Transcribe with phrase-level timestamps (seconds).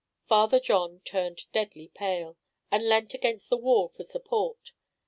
[0.25, 2.35] Father John turned deadly pale,
[2.71, 4.71] and leant against the wall for support.